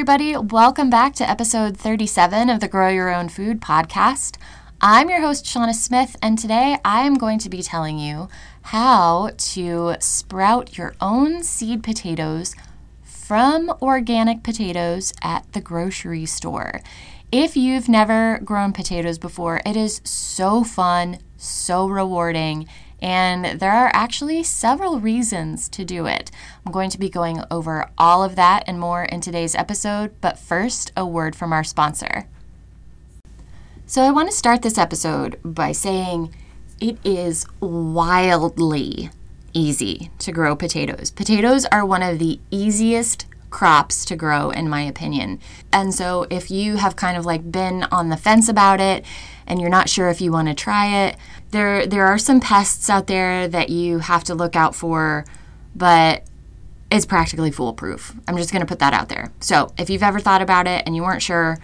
Everybody, 0.00 0.34
welcome 0.34 0.88
back 0.88 1.14
to 1.14 1.28
episode 1.28 1.76
37 1.76 2.48
of 2.48 2.60
the 2.60 2.68
Grow 2.68 2.88
Your 2.88 3.14
Own 3.14 3.28
Food 3.28 3.60
podcast. 3.60 4.38
I'm 4.80 5.10
your 5.10 5.20
host, 5.20 5.44
Shauna 5.44 5.74
Smith, 5.74 6.16
and 6.22 6.38
today 6.38 6.78
I 6.82 7.02
am 7.02 7.18
going 7.18 7.38
to 7.40 7.50
be 7.50 7.60
telling 7.60 7.98
you 7.98 8.30
how 8.62 9.28
to 9.36 9.96
sprout 10.00 10.78
your 10.78 10.94
own 11.02 11.42
seed 11.42 11.82
potatoes 11.82 12.56
from 13.02 13.68
organic 13.82 14.42
potatoes 14.42 15.12
at 15.20 15.52
the 15.52 15.60
grocery 15.60 16.24
store. 16.24 16.80
If 17.30 17.54
you've 17.54 17.90
never 17.90 18.40
grown 18.42 18.72
potatoes 18.72 19.18
before, 19.18 19.60
it 19.66 19.76
is 19.76 20.00
so 20.02 20.64
fun, 20.64 21.18
so 21.36 21.86
rewarding, 21.86 22.66
and 23.02 23.60
there 23.60 23.72
are 23.72 23.90
actually 23.94 24.42
several 24.42 25.00
reasons 25.00 25.68
to 25.70 25.84
do 25.84 26.06
it. 26.06 26.30
I'm 26.64 26.72
going 26.72 26.90
to 26.90 26.98
be 26.98 27.08
going 27.08 27.42
over 27.50 27.90
all 27.96 28.22
of 28.22 28.36
that 28.36 28.64
and 28.66 28.78
more 28.78 29.04
in 29.04 29.20
today's 29.20 29.54
episode, 29.54 30.14
but 30.20 30.38
first, 30.38 30.92
a 30.96 31.06
word 31.06 31.34
from 31.34 31.52
our 31.52 31.64
sponsor. 31.64 32.26
So, 33.86 34.02
I 34.02 34.10
want 34.10 34.30
to 34.30 34.36
start 34.36 34.62
this 34.62 34.78
episode 34.78 35.38
by 35.42 35.72
saying 35.72 36.34
it 36.80 36.98
is 37.04 37.46
wildly 37.60 39.10
easy 39.52 40.10
to 40.18 40.32
grow 40.32 40.54
potatoes. 40.54 41.10
Potatoes 41.10 41.66
are 41.66 41.84
one 41.84 42.02
of 42.02 42.18
the 42.18 42.40
easiest 42.50 43.26
crops 43.50 44.04
to 44.06 44.16
grow, 44.16 44.50
in 44.50 44.68
my 44.68 44.82
opinion. 44.82 45.40
And 45.72 45.94
so, 45.94 46.26
if 46.30 46.50
you 46.50 46.76
have 46.76 46.96
kind 46.96 47.16
of 47.16 47.26
like 47.26 47.50
been 47.50 47.84
on 47.84 48.08
the 48.08 48.16
fence 48.16 48.48
about 48.48 48.80
it 48.80 49.04
and 49.46 49.60
you're 49.60 49.70
not 49.70 49.88
sure 49.88 50.08
if 50.08 50.20
you 50.20 50.32
want 50.32 50.48
to 50.48 50.54
try 50.54 51.06
it, 51.06 51.16
there 51.50 51.86
there 51.86 52.06
are 52.06 52.18
some 52.18 52.40
pests 52.40 52.88
out 52.88 53.06
there 53.06 53.48
that 53.48 53.68
you 53.68 53.98
have 53.98 54.24
to 54.24 54.34
look 54.34 54.56
out 54.56 54.74
for, 54.74 55.24
but 55.74 56.24
it's 56.90 57.06
practically 57.06 57.50
foolproof. 57.50 58.14
I'm 58.26 58.36
just 58.36 58.50
going 58.52 58.60
to 58.60 58.66
put 58.66 58.80
that 58.80 58.92
out 58.92 59.08
there. 59.08 59.32
So 59.40 59.72
if 59.78 59.90
you've 59.90 60.02
ever 60.02 60.18
thought 60.18 60.42
about 60.42 60.66
it 60.66 60.82
and 60.86 60.96
you 60.96 61.02
weren't 61.02 61.22
sure, 61.22 61.58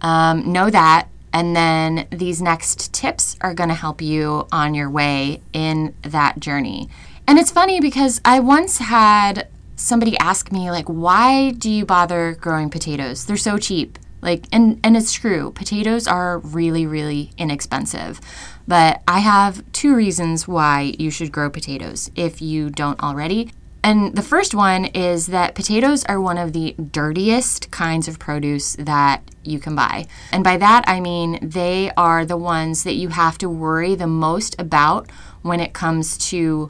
um, 0.00 0.52
know 0.52 0.70
that. 0.70 1.08
And 1.32 1.54
then 1.54 2.06
these 2.10 2.40
next 2.40 2.92
tips 2.92 3.36
are 3.40 3.54
going 3.54 3.68
to 3.68 3.74
help 3.74 4.00
you 4.00 4.46
on 4.50 4.74
your 4.74 4.88
way 4.88 5.42
in 5.52 5.94
that 6.02 6.40
journey. 6.40 6.88
And 7.26 7.38
it's 7.38 7.50
funny 7.50 7.80
because 7.80 8.20
I 8.24 8.40
once 8.40 8.78
had 8.78 9.48
somebody 9.78 10.18
ask 10.18 10.52
me 10.52 10.70
like 10.70 10.86
why 10.86 11.50
do 11.52 11.70
you 11.70 11.86
bother 11.86 12.34
growing 12.40 12.68
potatoes 12.68 13.24
they're 13.26 13.36
so 13.36 13.56
cheap 13.56 13.98
like 14.20 14.46
and 14.52 14.80
and 14.82 14.96
it's 14.96 15.12
true 15.12 15.52
potatoes 15.52 16.06
are 16.06 16.38
really 16.38 16.86
really 16.86 17.30
inexpensive 17.38 18.20
but 18.68 19.02
I 19.08 19.20
have 19.20 19.64
two 19.72 19.96
reasons 19.96 20.46
why 20.46 20.94
you 20.98 21.10
should 21.10 21.32
grow 21.32 21.48
potatoes 21.48 22.10
if 22.14 22.42
you 22.42 22.68
don't 22.68 23.02
already. 23.02 23.50
And 23.82 24.14
the 24.14 24.22
first 24.22 24.54
one 24.54 24.84
is 24.84 25.28
that 25.28 25.54
potatoes 25.54 26.04
are 26.04 26.20
one 26.20 26.36
of 26.36 26.52
the 26.52 26.74
dirtiest 26.74 27.70
kinds 27.70 28.08
of 28.08 28.18
produce 28.18 28.76
that 28.76 29.22
you 29.42 29.58
can 29.58 29.74
buy. 29.74 30.06
And 30.32 30.44
by 30.44 30.58
that, 30.58 30.84
I 30.86 31.00
mean 31.00 31.38
they 31.40 31.90
are 31.96 32.26
the 32.26 32.36
ones 32.36 32.84
that 32.84 32.92
you 32.92 33.08
have 33.08 33.38
to 33.38 33.48
worry 33.48 33.94
the 33.94 34.06
most 34.06 34.54
about 34.60 35.10
when 35.40 35.60
it 35.60 35.72
comes 35.72 36.18
to 36.28 36.68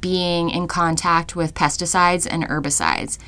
being 0.00 0.50
in 0.50 0.68
contact 0.68 1.34
with 1.34 1.54
pesticides 1.54 2.26
and 2.30 2.44
herbicides. 2.44 3.18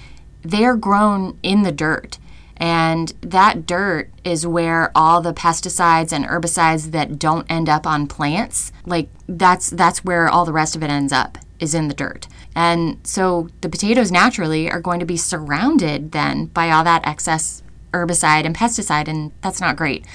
They 0.42 0.64
are 0.64 0.76
grown 0.76 1.38
in 1.42 1.62
the 1.62 1.72
dirt. 1.72 2.18
And 2.56 3.12
that 3.20 3.66
dirt 3.66 4.10
is 4.22 4.46
where 4.46 4.92
all 4.94 5.20
the 5.20 5.34
pesticides 5.34 6.12
and 6.12 6.24
herbicides 6.24 6.92
that 6.92 7.18
don't 7.18 7.50
end 7.50 7.68
up 7.68 7.86
on 7.86 8.06
plants, 8.06 8.70
like 8.86 9.08
that's 9.28 9.70
that's 9.70 10.04
where 10.04 10.28
all 10.28 10.44
the 10.44 10.52
rest 10.52 10.76
of 10.76 10.82
it 10.82 10.90
ends 10.90 11.12
up 11.12 11.38
is 11.58 11.74
in 11.74 11.88
the 11.88 11.94
dirt. 11.94 12.28
And 12.54 12.98
so 13.02 13.48
the 13.60 13.68
potatoes 13.68 14.12
naturally 14.12 14.70
are 14.70 14.80
going 14.80 15.00
to 15.00 15.06
be 15.06 15.16
surrounded 15.16 16.12
then 16.12 16.46
by 16.46 16.70
all 16.70 16.84
that 16.84 17.06
excess 17.06 17.62
herbicide 17.92 18.44
and 18.44 18.56
pesticide 18.56 19.08
and 19.08 19.32
that's 19.40 19.60
not 19.60 19.76
great. 19.76 20.06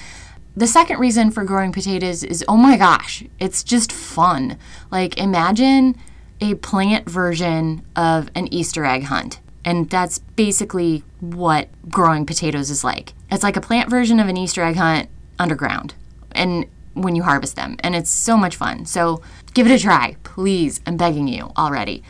The 0.55 0.67
second 0.67 0.99
reason 0.99 1.31
for 1.31 1.43
growing 1.43 1.71
potatoes 1.71 2.23
is 2.23 2.43
oh 2.47 2.57
my 2.57 2.77
gosh, 2.77 3.23
it's 3.39 3.63
just 3.63 3.91
fun. 3.91 4.57
Like 4.91 5.17
imagine 5.17 5.97
a 6.41 6.55
plant 6.55 7.09
version 7.09 7.85
of 7.95 8.29
an 8.35 8.51
Easter 8.53 8.85
egg 8.85 9.03
hunt. 9.03 9.39
And 9.65 9.89
that's 9.89 10.19
basically 10.19 11.03
what 11.19 11.69
growing 11.89 12.25
potatoes 12.25 12.69
is 12.69 12.83
like. 12.83 13.13
It's 13.29 13.43
like 13.43 13.57
a 13.57 13.61
plant 13.61 13.89
version 13.89 14.19
of 14.19 14.27
an 14.27 14.37
Easter 14.37 14.63
egg 14.63 14.77
hunt 14.77 15.09
underground 15.37 15.93
and 16.31 16.65
when 16.93 17.15
you 17.15 17.23
harvest 17.23 17.55
them. 17.55 17.75
And 17.79 17.95
it's 17.95 18.09
so 18.09 18.37
much 18.37 18.55
fun. 18.55 18.85
So 18.85 19.21
give 19.53 19.67
it 19.67 19.73
a 19.73 19.79
try, 19.79 20.15
please. 20.23 20.81
I'm 20.85 20.97
begging 20.97 21.27
you 21.27 21.51
already. 21.57 22.03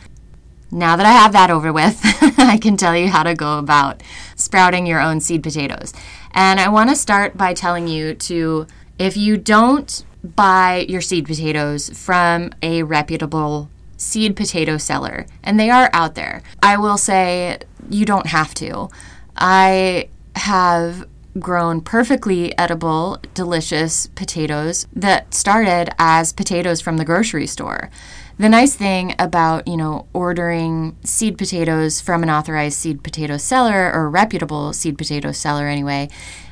Now 0.71 0.95
that 0.95 1.05
I 1.05 1.11
have 1.11 1.33
that 1.33 1.49
over 1.49 1.73
with, 1.73 1.99
I 2.37 2.59
can 2.61 2.77
tell 2.77 2.95
you 2.95 3.07
how 3.07 3.23
to 3.23 3.33
go 3.33 3.57
about 3.57 4.03
sprouting 4.35 4.85
your 4.85 5.01
own 5.01 5.19
seed 5.19 5.41
potatoes. 5.41 5.93
And 6.31 6.59
I 6.59 6.69
want 6.69 6.91
to 6.91 6.95
start 6.95 7.35
by 7.35 7.53
telling 7.55 7.87
you 7.87 8.13
to, 8.13 8.67
if 8.99 9.17
you 9.17 9.37
don't 9.37 10.05
buy 10.23 10.85
your 10.87 11.01
seed 11.01 11.25
potatoes 11.25 11.89
from 11.89 12.51
a 12.61 12.83
reputable 12.83 13.69
seed 13.99 14.35
potato 14.35 14.77
seller, 14.77 15.27
and 15.43 15.59
they 15.59 15.69
are 15.69 15.89
out 15.93 16.15
there. 16.15 16.41
I 16.63 16.77
will 16.77 16.97
say 16.97 17.59
you 17.89 18.05
don't 18.05 18.27
have 18.27 18.55
to. 18.55 18.89
I 19.35 20.09
have 20.35 21.07
grown 21.37 21.81
perfectly 21.81 22.57
edible, 22.57 23.19
delicious 23.33 24.07
potatoes 24.07 24.87
that 24.93 25.33
started 25.33 25.89
as 25.99 26.33
potatoes 26.33 26.81
from 26.81 26.97
the 26.97 27.05
grocery 27.05 27.45
store. 27.45 27.89
The 28.39 28.49
nice 28.49 28.73
thing 28.73 29.15
about, 29.19 29.67
you 29.67 29.75
know, 29.75 30.07
ordering 30.13 30.95
seed 31.03 31.37
potatoes 31.37 31.99
from 31.99 32.23
an 32.23 32.29
authorized 32.29 32.77
seed 32.77 33.03
potato 33.03 33.37
seller 33.37 33.91
or 33.93 34.09
reputable 34.09 34.71
seed 34.71 34.97
potato 34.97 35.33
seller 35.33 35.67
anyway 35.67 36.09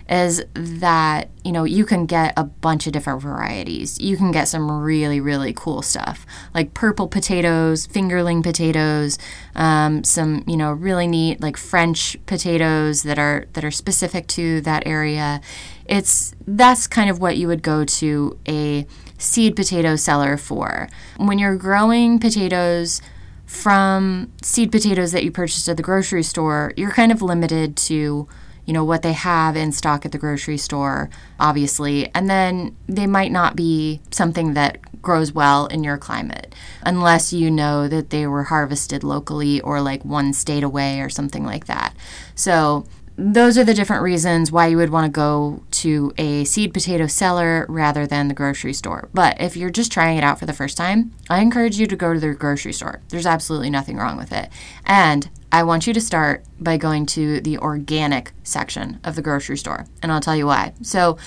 is 0.10 0.44
that 0.54 1.30
you 1.44 1.52
know 1.52 1.64
you 1.64 1.86
can 1.86 2.06
get 2.06 2.34
a 2.38 2.44
bunch 2.44 2.88
of 2.88 2.94
different 2.94 3.22
varieties. 3.22 4.00
You 4.00 4.18
can 4.18 4.32
get 4.32 4.48
some 4.48 4.70
really 4.72 5.20
really 5.20 5.54
cool 5.54 5.82
stuff 5.82 6.26
like 6.54 6.74
purple 6.74 7.08
potatoes, 7.08 7.88
fingerling 7.88 8.44
potatoes, 8.44 9.18
um, 9.56 10.04
some 10.04 10.44
you 10.48 10.58
know 10.58 10.72
really 10.72 11.08
neat 11.08 11.42
like 11.42 11.58
French 11.58 12.18
potatoes 12.26 13.04
that 13.04 13.20
are 13.20 13.48
that 13.54 13.64
are 13.64 13.72
specific 13.72 14.28
to 14.28 14.62
that 14.62 14.86
area. 14.86 15.42
It's 15.86 16.34
that's 16.46 16.88
kind 16.88 17.10
of 17.10 17.20
what 17.20 17.38
you 17.38 17.48
would 17.48 17.62
go 17.62 17.86
to 17.86 18.40
a 18.48 18.86
seed 19.18 19.56
potato 19.56 19.96
seller 19.96 20.38
for 20.38 20.90
when 21.18 21.40
you're 21.40 21.56
growing 21.56 22.20
potatoes 22.20 23.02
from 23.46 24.32
seed 24.42 24.72
potatoes 24.72 25.14
that 25.14 25.24
you 25.24 25.32
purchased 25.32 25.68
at 25.70 25.78
the 25.78 25.84
grocery 25.84 26.22
store. 26.22 26.74
You're 26.76 26.92
kind 26.92 27.12
of 27.12 27.22
limited 27.22 27.78
to 27.78 28.28
you 28.68 28.74
know, 28.74 28.84
what 28.84 29.02
they 29.02 29.14
have 29.14 29.56
in 29.56 29.72
stock 29.72 30.06
at 30.06 30.12
the 30.12 30.18
grocery 30.18 30.58
store, 30.58 31.10
obviously. 31.40 32.14
And 32.14 32.30
then 32.30 32.76
they 32.86 33.08
might 33.08 33.32
not 33.32 33.56
be 33.56 34.02
something 34.12 34.54
that 34.54 35.02
grows 35.02 35.32
well 35.32 35.68
in 35.68 35.86
your 35.86 35.98
climate 35.98 36.54
unless 36.84 37.32
you 37.32 37.50
know 37.50 37.88
that 37.88 38.10
they 38.10 38.28
were 38.28 38.44
harvested 38.44 39.06
locally 39.06 39.62
or 39.62 39.80
like 39.80 40.04
one 40.04 40.34
state 40.34 40.64
away 40.64 41.00
or 41.00 41.10
something 41.10 41.46
like 41.46 41.66
that. 41.66 41.96
So, 42.36 42.86
those 43.20 43.58
are 43.58 43.64
the 43.64 43.74
different 43.74 44.04
reasons 44.04 44.52
why 44.52 44.68
you 44.68 44.78
would 44.78 44.92
want 44.92 45.06
to 45.06 45.12
go 45.12 45.64
to 45.72 46.14
a 46.20 46.44
seed 46.44 46.72
potato 46.72 47.08
seller 47.08 47.66
rather 47.68 48.06
than 48.06 48.28
the 48.28 48.34
grocery 48.36 48.74
store. 48.74 49.10
But 49.12 49.42
if 49.42 49.58
you're 49.58 49.72
just 49.72 49.92
trying 49.92 50.20
it 50.20 50.24
out 50.24 50.38
for 50.38 50.46
the 50.46 50.54
first 50.54 50.78
time, 50.78 51.14
I 51.28 51.42
encourage 51.42 51.80
you 51.80 51.88
to 51.88 51.96
go 51.96 52.14
to 52.14 52.20
the 52.20 52.36
grocery 52.36 52.74
store. 52.74 53.02
There's 53.10 53.26
absolutely 53.26 53.72
nothing 53.72 53.98
wrong 53.98 54.18
with 54.18 54.32
it. 54.32 54.50
And 54.86 55.32
I 55.52 55.64
want 55.64 55.88
you 55.88 55.94
to 55.94 56.02
start 56.02 56.44
by 56.60 56.78
going 56.78 57.06
to 57.08 57.40
the 57.40 57.58
organic 57.60 58.34
section 58.44 59.00
of 59.04 59.16
the 59.16 59.22
grocery 59.22 59.58
store, 59.58 59.86
and 60.04 60.12
I'll 60.12 60.22
tell 60.22 60.36
you 60.36 60.48
why. 60.48 60.74
So, 60.82 61.18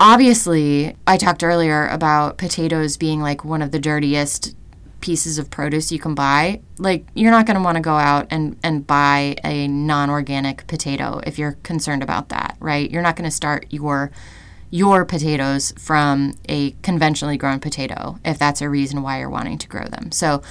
obviously, 0.00 0.96
I 1.06 1.16
talked 1.16 1.44
earlier 1.44 1.86
about 1.88 2.38
potatoes 2.38 2.96
being 2.96 3.20
like 3.20 3.44
one 3.44 3.60
of 3.60 3.70
the 3.70 3.78
dirtiest 3.78 4.56
pieces 5.00 5.38
of 5.38 5.50
produce 5.50 5.92
you 5.92 5.98
can 5.98 6.14
buy. 6.14 6.60
Like, 6.78 7.06
you're 7.14 7.30
not 7.30 7.46
going 7.46 7.56
to 7.56 7.62
want 7.62 7.76
to 7.76 7.82
go 7.82 7.94
out 7.94 8.26
and, 8.30 8.56
and 8.62 8.86
buy 8.86 9.36
a 9.44 9.68
non 9.68 10.08
organic 10.08 10.66
potato 10.66 11.20
if 11.26 11.38
you're 11.38 11.52
concerned 11.62 12.02
about 12.02 12.30
that, 12.30 12.56
right? 12.60 12.90
You're 12.90 13.02
not 13.02 13.16
going 13.16 13.28
to 13.28 13.34
start 13.34 13.66
your 13.70 14.10
your 14.70 15.04
potatoes 15.04 15.72
from 15.78 16.34
a 16.48 16.72
conventionally 16.82 17.38
grown 17.38 17.58
potato 17.58 18.18
if 18.22 18.38
that's 18.38 18.60
a 18.60 18.68
reason 18.68 19.02
why 19.02 19.18
you're 19.18 19.30
wanting 19.30 19.56
to 19.56 19.66
grow 19.66 19.84
them. 19.84 20.12
So 20.12 20.42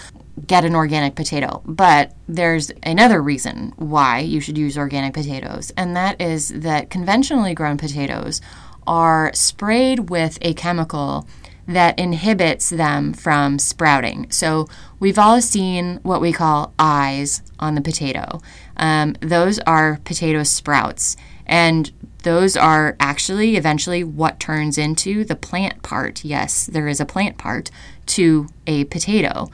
get 0.45 0.65
an 0.65 0.75
organic 0.75 1.15
potato. 1.15 1.61
But 1.65 2.13
there's 2.27 2.71
another 2.83 3.21
reason 3.21 3.73
why 3.77 4.19
you 4.19 4.39
should 4.39 4.57
use 4.57 4.77
organic 4.77 5.13
potatoes, 5.13 5.71
and 5.75 5.95
that 5.95 6.21
is 6.21 6.49
that 6.49 6.89
conventionally 6.89 7.53
grown 7.53 7.77
potatoes 7.77 8.41
are 8.85 9.31
sprayed 9.33 10.09
with 10.09 10.37
a 10.41 10.53
chemical 10.53 11.27
that 11.67 11.99
inhibits 11.99 12.69
them 12.69 13.11
from 13.11 13.59
sprouting. 13.59 14.31
So 14.31 14.69
we've 14.99 15.19
all 15.19 15.41
seen 15.41 15.99
what 16.01 16.21
we 16.21 16.31
call 16.31 16.73
eyes 16.79 17.41
on 17.59 17.75
the 17.75 17.81
potato. 17.81 18.39
Um, 18.77 19.15
those 19.19 19.59
are 19.59 19.99
potato 20.05 20.43
sprouts. 20.43 21.17
And 21.45 21.91
those 22.23 22.57
are 22.57 22.95
actually 22.99 23.55
eventually 23.55 24.03
what 24.03 24.39
turns 24.39 24.77
into 24.77 25.23
the 25.23 25.35
plant 25.35 25.81
part. 25.81 26.23
Yes, 26.23 26.65
there 26.65 26.87
is 26.87 26.99
a 26.99 27.05
plant 27.05 27.37
part 27.37 27.71
to 28.07 28.47
a 28.65 28.85
potato 28.85 29.49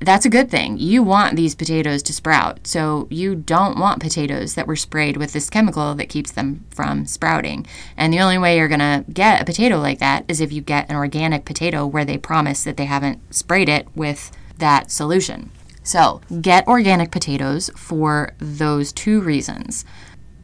that's 0.00 0.24
a 0.26 0.30
good 0.30 0.50
thing. 0.50 0.78
You 0.78 1.02
want 1.02 1.36
these 1.36 1.54
potatoes 1.54 2.02
to 2.04 2.12
sprout. 2.12 2.66
So 2.66 3.06
you 3.10 3.34
don't 3.34 3.78
want 3.78 4.00
potatoes 4.00 4.54
that 4.54 4.66
were 4.66 4.76
sprayed 4.76 5.16
with 5.16 5.32
this 5.32 5.50
chemical 5.50 5.94
that 5.94 6.08
keeps 6.08 6.32
them 6.32 6.64
from 6.70 7.06
sprouting. 7.06 7.66
And 7.96 8.12
the 8.12 8.20
only 8.20 8.38
way 8.38 8.56
you're 8.56 8.68
going 8.68 8.78
to 8.80 9.04
get 9.12 9.40
a 9.40 9.44
potato 9.44 9.78
like 9.78 9.98
that 9.98 10.24
is 10.28 10.40
if 10.40 10.52
you 10.52 10.60
get 10.60 10.88
an 10.90 10.96
organic 10.96 11.44
potato 11.44 11.86
where 11.86 12.04
they 12.04 12.18
promise 12.18 12.64
that 12.64 12.76
they 12.76 12.86
haven't 12.86 13.34
sprayed 13.34 13.68
it 13.68 13.86
with 13.94 14.30
that 14.58 14.90
solution. 14.90 15.50
So 15.82 16.20
get 16.40 16.66
organic 16.68 17.10
potatoes 17.10 17.70
for 17.74 18.34
those 18.38 18.92
two 18.92 19.20
reasons. 19.20 19.84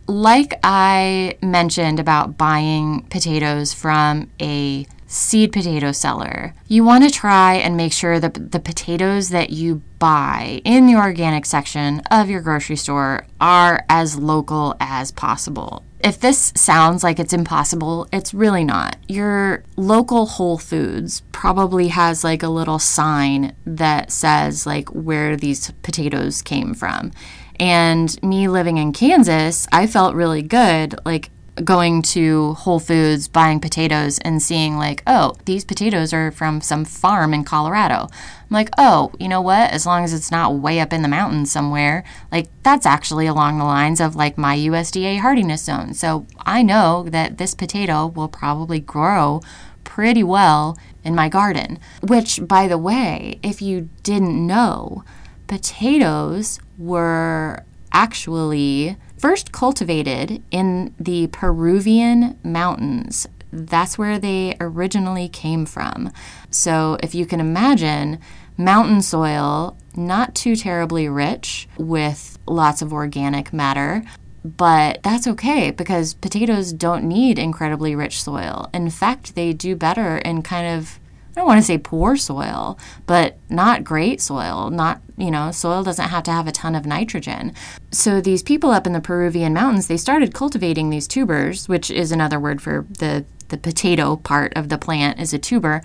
Like 0.07 0.59
I 0.63 1.39
mentioned 1.43 2.01
about 2.01 2.37
buying 2.37 3.03
potatoes 3.11 3.73
from 3.73 4.31
a 4.41 4.87
seed 5.07 5.53
potato 5.53 5.93
seller, 5.93 6.55
you 6.69 6.85
want 6.85 7.05
to 7.05 7.11
try 7.11 7.55
and 7.55 7.77
make 7.77 7.93
sure 7.93 8.19
that 8.21 8.53
the 8.53 8.61
potatoes 8.61 9.29
that 9.31 9.51
you 9.51 9.83
buy 9.99 10.61
in 10.65 10.87
the 10.87 10.97
organic 10.97 11.47
section 11.47 12.01
of 12.11 12.29
your 12.29 12.41
grocery 12.41 12.77
store 12.77 13.27
are 13.41 13.85
as 13.89 14.19
local 14.19 14.77
as 14.81 15.13
possible. 15.13 15.85
If 16.01 16.21
this 16.21 16.53
sounds 16.55 17.03
like 17.03 17.19
it's 17.19 17.33
impossible, 17.33 18.07
it's 18.13 18.35
really 18.35 18.65
not. 18.65 18.97
Your 19.09 19.65
local 19.77 20.27
Whole 20.27 20.59
Foods 20.59 21.23
probably 21.33 21.89
has 21.89 22.23
like 22.23 22.43
a 22.43 22.49
little 22.49 22.79
sign 22.79 23.55
that 23.65 24.13
says 24.13 24.67
like 24.67 24.91
where 24.91 25.35
these 25.35 25.71
potatoes 25.83 26.43
came 26.43 26.75
from. 26.75 27.13
And 27.59 28.23
me 28.23 28.49
living 28.49 28.79
in 28.79 28.93
Kansas, 28.93 29.67
I 29.73 29.87
felt 29.87 30.15
really 30.15 30.43
good. 30.43 30.95
Like 31.07 31.31
going 31.63 32.03
to 32.03 32.55
Whole 32.55 32.81
Foods, 32.81 33.29
buying 33.29 33.61
potatoes, 33.61 34.19
and 34.21 34.43
seeing, 34.43 34.77
like, 34.77 35.03
oh, 35.07 35.37
these 35.45 35.65
potatoes 35.65 36.13
are 36.13 36.33
from 36.33 36.61
some 36.61 36.85
farm 36.85 37.33
in 37.33 37.45
Colorado. 37.45 38.09
I'm 38.11 38.51
like, 38.51 38.71
oh, 38.77 39.13
you 39.21 39.29
know 39.29 39.41
what? 39.41 39.71
As 39.71 39.87
long 39.87 40.03
as 40.05 40.13
it's 40.13 40.31
not 40.31 40.55
way 40.55 40.81
up 40.81 40.93
in 40.93 41.03
the 41.03 41.09
mountains 41.09 41.53
somewhere, 41.53 42.03
like, 42.33 42.49
that's 42.63 42.87
actually 42.87 43.27
along 43.27 43.59
the 43.59 43.65
lines 43.65 44.01
of 44.01 44.17
like 44.17 44.37
my 44.37 44.57
USDA 44.57 45.21
hardiness 45.21 45.63
zone. 45.63 45.95
So 45.95 46.27
I 46.41 46.63
know 46.63 47.05
that 47.11 47.39
this 47.39 47.55
potato 47.55 48.07
will 48.07 48.29
probably 48.29 48.81
grow 48.81 49.41
pretty 49.85 50.25
well 50.25 50.77
in 51.05 51.15
my 51.15 51.29
garden. 51.29 51.79
Which, 52.03 52.41
by 52.47 52.67
the 52.67 52.79
way, 52.79 53.39
if 53.43 53.63
you 53.63 53.91
didn't 54.03 54.47
know, 54.47 55.05
potatoes 55.47 56.59
were 56.79 57.65
actually 57.93 58.97
first 59.25 59.53
cultivated 59.53 60.43
in 60.51 60.95
the 61.01 61.27
Peruvian 61.29 62.39
mountains. 62.45 63.27
That's 63.51 63.97
where 63.97 64.19
they 64.19 64.55
originally 64.61 65.31
came 65.31 65.65
from. 65.65 66.13
So, 66.51 66.99
if 67.03 67.15
you 67.15 67.25
can 67.25 67.41
imagine, 67.41 68.19
mountain 68.59 69.01
soil, 69.01 69.79
not 69.97 70.35
too 70.35 70.55
terribly 70.55 71.09
rich 71.09 71.67
with 71.79 72.39
lots 72.47 72.83
of 72.83 72.93
organic 72.93 73.51
matter, 73.51 74.05
but 74.45 75.03
that's 75.03 75.27
okay 75.27 75.71
because 75.71 76.13
potatoes 76.13 76.75
don't 76.75 77.05
need 77.05 77.39
incredibly 77.39 77.97
rich 77.97 78.23
soil. 78.23 78.69
In 78.75 78.91
fact, 78.91 79.35
they 79.35 79.55
do 79.55 79.75
better 79.75 80.19
in 80.19 80.43
kind 80.43 80.67
of 80.67 81.01
I 81.35 81.41
don't 81.41 81.47
want 81.47 81.59
to 81.59 81.67
say 81.67 81.79
poor 81.79 82.17
soil, 82.17 82.79
but 83.07 83.39
not 83.51 83.83
great 83.83 84.21
soil. 84.21 84.71
Not, 84.71 85.01
you 85.17 85.33
know, 85.33 85.51
soil 85.51 85.83
doesn't 85.83 86.09
have 86.09 86.23
to 86.25 86.31
have 86.31 86.47
a 86.47 86.53
ton 86.53 86.77
of 86.77 86.87
nitrogen. 86.87 87.53
So 87.91 88.21
these 88.21 88.43
people 88.43 88.71
up 88.71 88.87
in 88.87 88.93
the 88.93 89.01
Peruvian 89.01 89.53
mountains, 89.53 89.89
they 89.89 89.97
started 89.97 90.33
cultivating 90.33 90.91
these 90.91 91.09
tubers, 91.09 91.69
which 91.69 91.91
is 91.91 92.13
another 92.13 92.39
word 92.39 92.63
for 92.63 92.87
the 92.99 93.25
the 93.49 93.59
potato 93.59 94.17
part 94.17 94.53
of 94.57 94.69
the 94.69 94.79
plant 94.79 95.21
is 95.21 95.35
a 95.35 95.39
tuber 95.39 95.83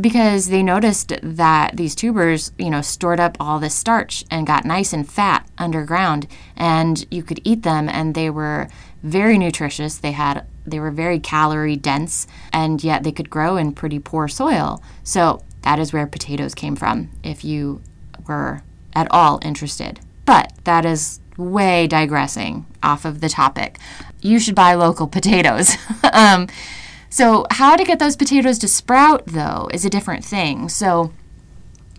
because 0.00 0.48
they 0.48 0.62
noticed 0.62 1.12
that 1.22 1.76
these 1.76 1.94
tubers, 1.94 2.52
you 2.58 2.70
know, 2.70 2.80
stored 2.80 3.20
up 3.20 3.36
all 3.38 3.60
this 3.60 3.74
starch 3.74 4.24
and 4.30 4.46
got 4.46 4.64
nice 4.64 4.92
and 4.92 5.08
fat 5.08 5.46
underground 5.58 6.26
and 6.56 7.06
you 7.10 7.22
could 7.22 7.40
eat 7.44 7.62
them 7.62 7.88
and 7.88 8.14
they 8.14 8.30
were 8.30 8.68
very 9.02 9.36
nutritious. 9.38 9.98
They 9.98 10.12
had 10.12 10.46
they 10.66 10.80
were 10.80 10.90
very 10.90 11.18
calorie 11.18 11.76
dense 11.76 12.26
and 12.52 12.82
yet 12.82 13.02
they 13.02 13.12
could 13.12 13.30
grow 13.30 13.56
in 13.56 13.72
pretty 13.72 13.98
poor 13.98 14.28
soil. 14.28 14.82
So 15.02 15.42
that 15.62 15.78
is 15.78 15.92
where 15.92 16.06
potatoes 16.06 16.54
came 16.54 16.76
from 16.76 17.10
if 17.22 17.44
you 17.44 17.82
were 18.26 18.62
at 18.94 19.08
all 19.10 19.40
interested. 19.42 20.00
But 20.24 20.52
that 20.64 20.84
is 20.84 21.20
way 21.36 21.86
digressing 21.86 22.66
off 22.82 23.04
of 23.04 23.20
the 23.20 23.28
topic. 23.28 23.78
You 24.20 24.38
should 24.38 24.54
buy 24.54 24.74
local 24.74 25.06
potatoes. 25.06 25.76
um, 26.12 26.48
so, 27.12 27.44
how 27.50 27.76
to 27.76 27.84
get 27.84 27.98
those 27.98 28.16
potatoes 28.16 28.58
to 28.60 28.68
sprout, 28.68 29.24
though, 29.26 29.68
is 29.72 29.84
a 29.84 29.90
different 29.90 30.24
thing. 30.24 30.70
So, 30.70 31.12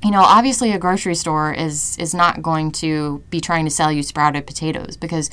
you 0.04 0.10
know, 0.10 0.22
obviously, 0.22 0.72
a 0.72 0.80
grocery 0.80 1.16
store 1.16 1.54
is 1.54 1.96
is 2.00 2.16
not 2.16 2.42
going 2.42 2.72
to 2.74 3.24
be 3.30 3.40
trying 3.40 3.66
to 3.66 3.72
sell 3.72 3.92
you 3.92 4.02
sprouted 4.02 4.48
potatoes 4.48 4.98
because 4.98 5.30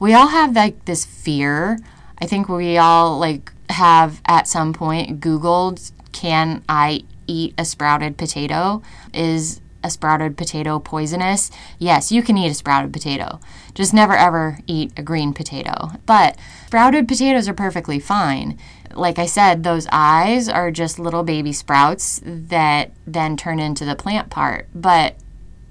we 0.00 0.14
all 0.14 0.28
have 0.28 0.56
like 0.56 0.84
this 0.84 1.04
fear. 1.04 1.78
I 2.20 2.26
think 2.26 2.48
we 2.48 2.76
all 2.78 3.18
like 3.18 3.52
have 3.70 4.20
at 4.26 4.46
some 4.46 4.72
point 4.72 5.20
Googled, 5.20 5.92
"Can 6.12 6.62
I 6.68 7.04
eat 7.26 7.54
a 7.56 7.64
sprouted 7.64 8.16
potato?" 8.16 8.82
Is 9.14 9.60
a 9.82 9.90
sprouted 9.90 10.36
potato 10.36 10.78
poisonous? 10.78 11.50
Yes, 11.78 12.12
you 12.12 12.22
can 12.22 12.36
eat 12.36 12.50
a 12.50 12.54
sprouted 12.54 12.92
potato. 12.92 13.40
Just 13.74 13.94
never 13.94 14.14
ever 14.14 14.58
eat 14.66 14.92
a 14.96 15.02
green 15.02 15.32
potato. 15.32 15.92
But 16.04 16.36
sprouted 16.66 17.08
potatoes 17.08 17.48
are 17.48 17.54
perfectly 17.54 17.98
fine. 17.98 18.58
Like 18.92 19.18
I 19.18 19.26
said, 19.26 19.62
those 19.62 19.86
eyes 19.90 20.48
are 20.48 20.70
just 20.70 20.98
little 20.98 21.22
baby 21.22 21.52
sprouts 21.52 22.20
that 22.24 22.90
then 23.06 23.36
turn 23.36 23.58
into 23.58 23.84
the 23.84 23.94
plant 23.94 24.28
part. 24.28 24.68
But 24.74 25.16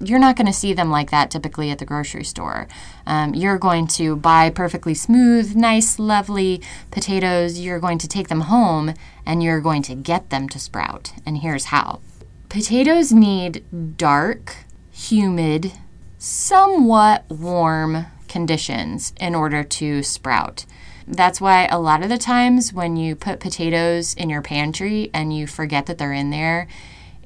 you're 0.00 0.18
not 0.18 0.36
going 0.36 0.46
to 0.46 0.52
see 0.52 0.72
them 0.72 0.90
like 0.90 1.10
that 1.10 1.30
typically 1.30 1.70
at 1.70 1.78
the 1.78 1.84
grocery 1.84 2.24
store. 2.24 2.66
Um, 3.06 3.34
you're 3.34 3.58
going 3.58 3.86
to 3.88 4.16
buy 4.16 4.50
perfectly 4.50 4.94
smooth, 4.94 5.54
nice, 5.54 5.98
lovely 5.98 6.62
potatoes. 6.90 7.60
You're 7.60 7.78
going 7.78 7.98
to 7.98 8.08
take 8.08 8.28
them 8.28 8.42
home 8.42 8.94
and 9.26 9.42
you're 9.42 9.60
going 9.60 9.82
to 9.82 9.94
get 9.94 10.30
them 10.30 10.48
to 10.48 10.58
sprout. 10.58 11.12
And 11.26 11.38
here's 11.38 11.66
how 11.66 12.00
potatoes 12.48 13.12
need 13.12 13.96
dark, 13.96 14.56
humid, 14.90 15.72
somewhat 16.18 17.24
warm 17.28 18.06
conditions 18.28 19.12
in 19.20 19.34
order 19.34 19.62
to 19.62 20.02
sprout. 20.02 20.64
That's 21.06 21.40
why 21.40 21.66
a 21.66 21.80
lot 21.80 22.02
of 22.02 22.08
the 22.08 22.18
times 22.18 22.72
when 22.72 22.96
you 22.96 23.16
put 23.16 23.40
potatoes 23.40 24.14
in 24.14 24.30
your 24.30 24.42
pantry 24.42 25.10
and 25.12 25.36
you 25.36 25.46
forget 25.46 25.86
that 25.86 25.98
they're 25.98 26.12
in 26.12 26.30
there, 26.30 26.68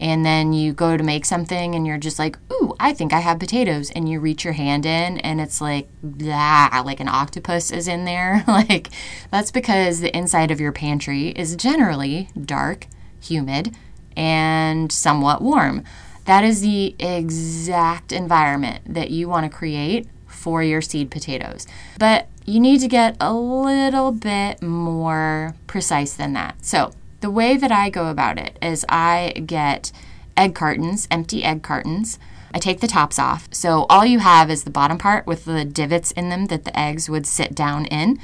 and 0.04 0.23
then 0.23 0.52
you 0.52 0.75
go 0.75 0.99
to 0.99 1.02
make 1.02 1.25
something 1.25 1.75
and 1.75 1.87
you're 1.87 1.96
just 1.96 2.18
like, 2.18 2.37
ooh, 2.52 2.76
I 2.78 2.92
think 2.92 3.14
I 3.14 3.20
have 3.20 3.38
potatoes. 3.38 3.90
And 3.92 4.06
you 4.06 4.20
reach 4.20 4.44
your 4.44 4.52
hand 4.52 4.84
in 4.84 5.16
and 5.16 5.40
it's 5.40 5.62
like, 5.62 5.88
blah, 6.02 6.82
like 6.84 7.00
an 7.00 7.08
octopus 7.08 7.70
is 7.70 7.88
in 7.88 8.04
there. 8.04 8.44
like, 8.46 8.90
that's 9.30 9.50
because 9.50 10.00
the 10.00 10.14
inside 10.14 10.50
of 10.50 10.61
your 10.61 10.73
pantry 10.73 11.28
is 11.28 11.56
generally 11.56 12.28
dark, 12.38 12.87
humid, 13.18 13.75
and 14.14 14.92
somewhat 14.92 15.40
warm. 15.40 15.82
That 16.26 16.44
is 16.44 16.61
the 16.61 16.94
exact 16.99 18.12
environment 18.12 18.82
that 18.87 19.08
you 19.08 19.26
want 19.30 19.50
to 19.50 19.56
create 19.56 20.06
for 20.26 20.62
your 20.62 20.82
seed 20.82 21.11
potatoes. 21.11 21.66
But 21.99 22.28
you 22.44 22.61
need 22.61 22.80
to 22.80 22.88
get 22.88 23.16
a 23.20 23.32
little 23.32 24.12
bit 24.12 24.61
more 24.61 25.54
precise 25.66 26.12
than 26.12 26.34
that. 26.34 26.62
So, 26.62 26.92
the 27.25 27.31
way 27.31 27.57
that 27.57 27.73
I 27.73 27.88
go 27.88 28.09
about 28.09 28.38
it 28.38 28.59
is 28.61 28.85
I 28.87 29.33
get 29.47 29.90
egg 30.37 30.54
cartons, 30.54 31.09
empty 31.11 31.43
egg 31.43 31.62
cartons. 31.62 32.19
I 32.52 32.59
take 32.59 32.81
the 32.81 32.87
tops 32.87 33.19
off. 33.19 33.49
So 33.50 33.87
all 33.88 34.04
you 34.04 34.19
have 34.19 34.50
is 34.50 34.64
the 34.64 34.71
bottom 34.71 34.99
part 34.99 35.26
with 35.26 35.47
the 35.47 35.64
divots 35.64 36.12
in 36.12 36.28
them 36.28 36.49
that 36.49 36.66
the 36.66 36.78
eggs 36.78 37.09
would 37.09 37.26
sit 37.26 37.54
down 37.54 37.87
in. 37.87 38.19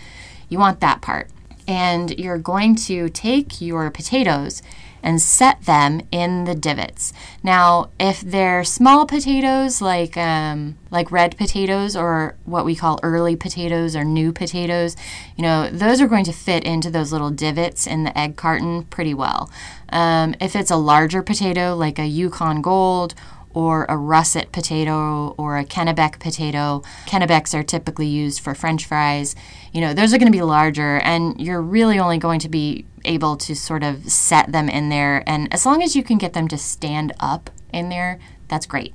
You 0.50 0.58
want 0.58 0.80
that 0.80 1.00
part. 1.00 1.30
And 1.66 2.10
you're 2.18 2.36
going 2.36 2.76
to 2.76 3.08
take 3.08 3.62
your 3.62 3.90
potatoes 3.90 4.60
and 5.02 5.20
set 5.20 5.62
them 5.62 6.00
in 6.10 6.44
the 6.44 6.54
divots. 6.54 7.12
Now, 7.42 7.90
if 7.98 8.20
they're 8.20 8.64
small 8.64 9.06
potatoes 9.06 9.80
like 9.80 10.16
um, 10.16 10.76
like 10.90 11.10
red 11.10 11.36
potatoes 11.36 11.96
or 11.96 12.36
what 12.44 12.64
we 12.64 12.74
call 12.74 13.00
early 13.02 13.36
potatoes 13.36 13.94
or 13.96 14.04
new 14.04 14.32
potatoes, 14.32 14.96
you 15.36 15.42
know, 15.42 15.70
those 15.70 16.00
are 16.00 16.08
going 16.08 16.24
to 16.24 16.32
fit 16.32 16.64
into 16.64 16.90
those 16.90 17.12
little 17.12 17.30
divots 17.30 17.86
in 17.86 18.04
the 18.04 18.18
egg 18.18 18.36
carton 18.36 18.84
pretty 18.84 19.14
well. 19.14 19.50
Um, 19.90 20.34
if 20.40 20.54
it's 20.54 20.70
a 20.70 20.76
larger 20.76 21.22
potato 21.22 21.74
like 21.74 21.98
a 21.98 22.06
Yukon 22.06 22.62
Gold 22.62 23.14
or 23.52 23.86
a 23.88 23.96
russet 23.96 24.52
potato 24.52 25.34
or 25.36 25.58
a 25.58 25.64
Kennebec 25.64 26.20
potato. 26.20 26.82
Kennebecs 27.06 27.52
are 27.58 27.62
typically 27.62 28.06
used 28.06 28.40
for 28.40 28.54
french 28.54 28.86
fries. 28.86 29.34
You 29.72 29.80
know, 29.80 29.94
those 29.94 30.14
are 30.14 30.18
going 30.18 30.30
to 30.30 30.36
be 30.36 30.42
larger 30.42 30.98
and 30.98 31.40
you're 31.40 31.62
really 31.62 31.98
only 31.98 32.18
going 32.18 32.40
to 32.40 32.48
be 32.48 32.86
able 33.04 33.36
to 33.36 33.54
sort 33.54 33.82
of 33.82 34.10
set 34.10 34.52
them 34.52 34.68
in 34.68 34.88
there 34.88 35.24
and 35.26 35.52
as 35.52 35.66
long 35.66 35.82
as 35.82 35.96
you 35.96 36.02
can 36.02 36.18
get 36.18 36.32
them 36.32 36.48
to 36.48 36.58
stand 36.58 37.12
up 37.18 37.50
in 37.72 37.88
there, 37.88 38.18
that's 38.48 38.66
great. 38.66 38.94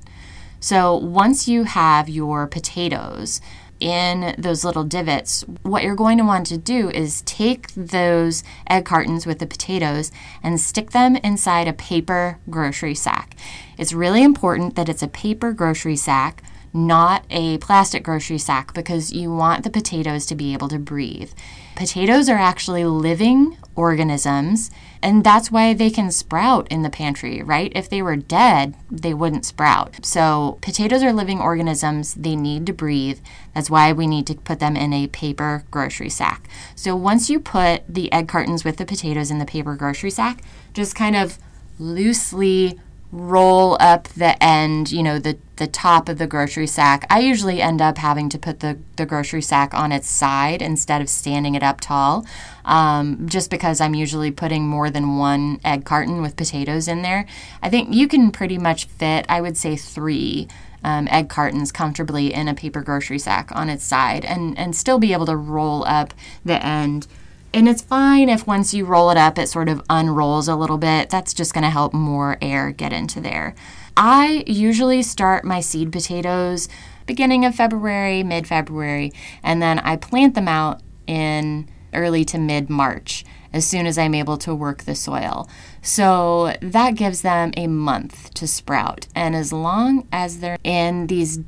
So 0.60 0.96
once 0.96 1.46
you 1.46 1.64
have 1.64 2.08
your 2.08 2.46
potatoes, 2.46 3.40
in 3.86 4.34
those 4.36 4.64
little 4.64 4.82
divots, 4.82 5.42
what 5.62 5.84
you're 5.84 5.94
going 5.94 6.18
to 6.18 6.24
want 6.24 6.44
to 6.48 6.58
do 6.58 6.90
is 6.90 7.22
take 7.22 7.72
those 7.74 8.42
egg 8.68 8.84
cartons 8.84 9.26
with 9.26 9.38
the 9.38 9.46
potatoes 9.46 10.10
and 10.42 10.60
stick 10.60 10.90
them 10.90 11.14
inside 11.14 11.68
a 11.68 11.72
paper 11.72 12.40
grocery 12.50 12.96
sack. 12.96 13.36
It's 13.78 13.92
really 13.92 14.24
important 14.24 14.74
that 14.74 14.88
it's 14.88 15.04
a 15.04 15.08
paper 15.08 15.52
grocery 15.52 15.94
sack, 15.94 16.42
not 16.72 17.24
a 17.30 17.58
plastic 17.58 18.02
grocery 18.02 18.38
sack, 18.38 18.74
because 18.74 19.12
you 19.12 19.34
want 19.34 19.64
the 19.64 19.70
potatoes 19.70 20.26
to 20.26 20.34
be 20.34 20.52
able 20.52 20.68
to 20.68 20.78
breathe. 20.78 21.32
Potatoes 21.74 22.28
are 22.28 22.38
actually 22.38 22.84
living 22.84 23.56
organisms 23.74 24.70
and 25.06 25.22
that's 25.22 25.52
why 25.52 25.72
they 25.72 25.88
can 25.88 26.10
sprout 26.10 26.66
in 26.68 26.82
the 26.82 26.90
pantry, 26.90 27.40
right? 27.40 27.70
If 27.76 27.88
they 27.88 28.02
were 28.02 28.16
dead, 28.16 28.74
they 28.90 29.14
wouldn't 29.14 29.46
sprout. 29.46 30.04
So, 30.04 30.58
potatoes 30.62 31.02
are 31.04 31.12
living 31.12 31.40
organisms. 31.40 32.14
They 32.14 32.34
need 32.34 32.66
to 32.66 32.72
breathe. 32.72 33.20
That's 33.54 33.70
why 33.70 33.92
we 33.92 34.08
need 34.08 34.26
to 34.26 34.34
put 34.34 34.58
them 34.58 34.74
in 34.76 34.92
a 34.92 35.06
paper 35.06 35.64
grocery 35.70 36.10
sack. 36.10 36.48
So, 36.74 36.96
once 36.96 37.30
you 37.30 37.38
put 37.38 37.82
the 37.88 38.12
egg 38.12 38.26
cartons 38.26 38.64
with 38.64 38.78
the 38.78 38.84
potatoes 38.84 39.30
in 39.30 39.38
the 39.38 39.44
paper 39.44 39.76
grocery 39.76 40.10
sack, 40.10 40.42
just 40.74 40.96
kind 40.96 41.14
of 41.14 41.38
loosely 41.78 42.80
roll 43.12 43.76
up 43.80 44.08
the 44.08 44.42
end, 44.42 44.90
you 44.90 45.02
know, 45.02 45.18
the, 45.18 45.38
the 45.56 45.66
top 45.66 46.08
of 46.08 46.18
the 46.18 46.26
grocery 46.26 46.66
sack. 46.66 47.06
I 47.08 47.20
usually 47.20 47.62
end 47.62 47.80
up 47.80 47.98
having 47.98 48.28
to 48.30 48.38
put 48.38 48.60
the, 48.60 48.78
the 48.96 49.06
grocery 49.06 49.42
sack 49.42 49.72
on 49.74 49.92
its 49.92 50.10
side 50.10 50.60
instead 50.60 51.00
of 51.00 51.08
standing 51.08 51.54
it 51.54 51.62
up 51.62 51.80
tall, 51.80 52.26
um, 52.64 53.28
just 53.28 53.50
because 53.50 53.80
I'm 53.80 53.94
usually 53.94 54.30
putting 54.30 54.66
more 54.66 54.90
than 54.90 55.16
one 55.16 55.60
egg 55.64 55.84
carton 55.84 56.20
with 56.20 56.36
potatoes 56.36 56.88
in 56.88 57.02
there. 57.02 57.26
I 57.62 57.70
think 57.70 57.94
you 57.94 58.08
can 58.08 58.30
pretty 58.30 58.58
much 58.58 58.86
fit, 58.86 59.24
I 59.28 59.40
would 59.40 59.56
say, 59.56 59.76
three. 59.76 60.48
Um, 60.84 61.08
egg 61.10 61.28
cartons 61.28 61.72
comfortably 61.72 62.32
in 62.32 62.46
a 62.46 62.54
paper 62.54 62.80
grocery 62.80 63.18
sack 63.18 63.50
on 63.52 63.68
its 63.68 63.82
side 63.82 64.24
and, 64.24 64.56
and 64.56 64.76
still 64.76 65.00
be 65.00 65.12
able 65.12 65.26
to 65.26 65.36
roll 65.36 65.84
up 65.84 66.14
the 66.44 66.64
end 66.64 67.08
and 67.56 67.70
it's 67.70 67.80
fine 67.80 68.28
if 68.28 68.46
once 68.46 68.74
you 68.74 68.84
roll 68.84 69.08
it 69.08 69.16
up, 69.16 69.38
it 69.38 69.48
sort 69.48 69.70
of 69.70 69.82
unrolls 69.88 70.46
a 70.46 70.54
little 70.54 70.76
bit. 70.76 71.08
That's 71.08 71.32
just 71.32 71.54
going 71.54 71.64
to 71.64 71.70
help 71.70 71.94
more 71.94 72.36
air 72.42 72.70
get 72.70 72.92
into 72.92 73.18
there. 73.18 73.54
I 73.96 74.44
usually 74.46 75.02
start 75.02 75.42
my 75.42 75.60
seed 75.60 75.90
potatoes 75.90 76.68
beginning 77.06 77.46
of 77.46 77.54
February, 77.54 78.22
mid 78.22 78.46
February, 78.46 79.10
and 79.42 79.62
then 79.62 79.78
I 79.78 79.96
plant 79.96 80.34
them 80.34 80.48
out 80.48 80.82
in 81.06 81.66
early 81.94 82.26
to 82.26 82.36
mid 82.36 82.68
March 82.68 83.24
as 83.54 83.66
soon 83.66 83.86
as 83.86 83.96
I'm 83.96 84.14
able 84.14 84.36
to 84.36 84.54
work 84.54 84.82
the 84.82 84.94
soil. 84.94 85.48
So 85.80 86.52
that 86.60 86.94
gives 86.94 87.22
them 87.22 87.52
a 87.56 87.68
month 87.68 88.34
to 88.34 88.46
sprout. 88.46 89.06
And 89.14 89.34
as 89.34 89.50
long 89.50 90.06
as 90.12 90.40
they're 90.40 90.58
in 90.62 91.06
these 91.06 91.38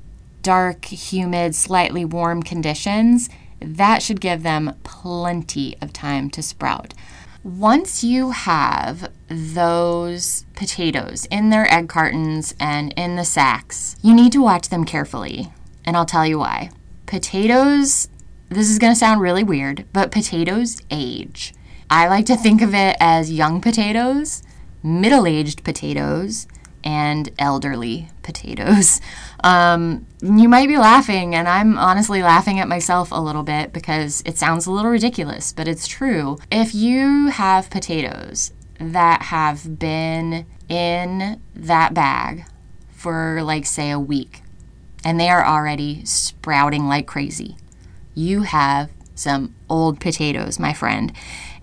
dark, 0.40 0.86
humid, 0.86 1.54
slightly 1.54 2.06
warm 2.06 2.42
conditions, 2.42 3.28
that 3.60 4.02
should 4.02 4.20
give 4.20 4.42
them 4.42 4.74
plenty 4.82 5.76
of 5.80 5.92
time 5.92 6.30
to 6.30 6.42
sprout. 6.42 6.94
Once 7.44 8.02
you 8.02 8.30
have 8.30 9.10
those 9.28 10.44
potatoes 10.54 11.26
in 11.30 11.50
their 11.50 11.72
egg 11.72 11.88
cartons 11.88 12.54
and 12.58 12.92
in 12.96 13.16
the 13.16 13.24
sacks, 13.24 13.96
you 14.02 14.14
need 14.14 14.32
to 14.32 14.42
watch 14.42 14.68
them 14.68 14.84
carefully. 14.84 15.52
And 15.84 15.96
I'll 15.96 16.04
tell 16.04 16.26
you 16.26 16.38
why. 16.38 16.70
Potatoes, 17.06 18.08
this 18.48 18.68
is 18.68 18.78
going 18.78 18.92
to 18.92 18.98
sound 18.98 19.20
really 19.20 19.44
weird, 19.44 19.86
but 19.92 20.10
potatoes 20.10 20.82
age. 20.90 21.54
I 21.88 22.08
like 22.08 22.26
to 22.26 22.36
think 22.36 22.60
of 22.60 22.74
it 22.74 22.96
as 23.00 23.32
young 23.32 23.60
potatoes, 23.60 24.42
middle 24.82 25.26
aged 25.26 25.64
potatoes, 25.64 26.46
and 26.84 27.30
elderly 27.38 28.08
potatoes. 28.22 29.00
Um, 29.44 30.06
you 30.20 30.48
might 30.48 30.68
be 30.68 30.78
laughing, 30.78 31.34
and 31.34 31.48
I'm 31.48 31.78
honestly 31.78 32.22
laughing 32.22 32.58
at 32.58 32.68
myself 32.68 33.12
a 33.12 33.20
little 33.20 33.42
bit 33.42 33.72
because 33.72 34.22
it 34.26 34.36
sounds 34.36 34.66
a 34.66 34.72
little 34.72 34.90
ridiculous, 34.90 35.52
but 35.52 35.68
it's 35.68 35.86
true. 35.86 36.38
If 36.50 36.74
you 36.74 37.28
have 37.28 37.70
potatoes 37.70 38.52
that 38.80 39.22
have 39.22 39.78
been 39.78 40.46
in 40.68 41.40
that 41.54 41.94
bag 41.94 42.46
for, 42.90 43.42
like, 43.42 43.64
say, 43.64 43.90
a 43.90 44.00
week, 44.00 44.42
and 45.04 45.20
they 45.20 45.28
are 45.28 45.46
already 45.46 46.04
sprouting 46.04 46.88
like 46.88 47.06
crazy, 47.06 47.56
you 48.14 48.42
have 48.42 48.90
some 49.14 49.54
old 49.68 50.00
potatoes, 50.00 50.58
my 50.58 50.72
friend, 50.72 51.12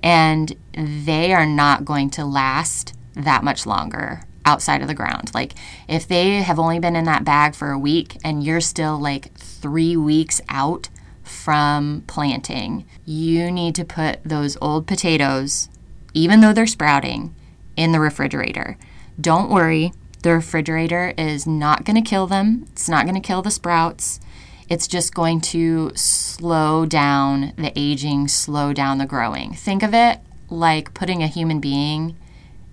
and 0.02 0.56
they 0.74 1.34
are 1.34 1.46
not 1.46 1.84
going 1.86 2.10
to 2.12 2.26
last 2.26 2.94
that 3.16 3.44
much 3.44 3.66
longer 3.66 4.22
outside 4.46 4.82
of 4.82 4.88
the 4.88 4.94
ground. 4.94 5.32
Like 5.34 5.54
if 5.88 6.08
they 6.08 6.42
have 6.42 6.60
only 6.60 6.80
been 6.80 6.96
in 6.96 7.06
that 7.06 7.26
bag 7.26 7.56
for 7.56 7.72
a 7.72 7.80
week 7.80 8.18
and 8.24 8.44
you're 8.44 8.62
still 8.62 9.00
like 9.00 9.34
three 9.34 9.98
weeks 9.98 10.40
out 10.48 10.90
from 11.24 12.04
planting, 12.08 12.86
you 13.06 13.52
need 13.52 13.76
to 13.76 13.84
put 13.84 14.24
those 14.24 14.58
old 14.62 14.88
potatoes, 14.88 15.70
even 16.14 16.40
though 16.40 16.54
they're 16.54 16.68
sprouting, 16.68 17.36
in 17.76 17.92
the 17.92 18.00
refrigerator. 18.00 18.78
Don't 19.20 19.50
worry, 19.50 19.92
the 20.22 20.34
refrigerator 20.34 21.14
is 21.18 21.46
not 21.46 21.84
going 21.84 22.02
to 22.02 22.10
kill 22.10 22.28
them, 22.28 22.66
it's 22.72 22.88
not 22.88 23.06
going 23.06 23.20
to 23.20 23.28
kill 23.28 23.42
the 23.42 23.52
sprouts. 23.52 24.20
It's 24.68 24.88
just 24.88 25.14
going 25.14 25.42
to 25.42 25.92
slow 25.94 26.88
down 26.88 27.54
the 27.56 27.72
aging, 27.76 28.30
slow 28.30 28.74
down 28.74 28.98
the 28.98 29.06
growing. 29.06 29.54
Think 29.54 29.84
of 29.84 29.94
it 29.94 30.22
like 30.50 30.96
putting 30.96 31.22
a 31.22 31.28
human 31.28 31.60
being 31.60 32.16